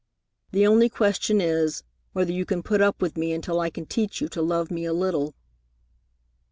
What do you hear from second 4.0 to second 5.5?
you to love me a little."